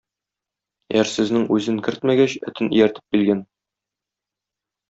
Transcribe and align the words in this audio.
Әрсезнең 1.01 1.45
үзен 1.57 1.77
кертмәгәч, 1.89 2.37
этен 2.53 2.73
ияртеп 2.79 3.17
килгән. 3.17 3.45